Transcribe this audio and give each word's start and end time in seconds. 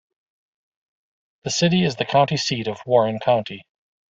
The 1.43 1.51
city 1.51 1.83
is 1.83 1.95
the 1.97 2.05
county 2.05 2.35
seat 2.35 2.67
of 2.67 2.79
Warren 2.87 3.19
County. 3.19 3.67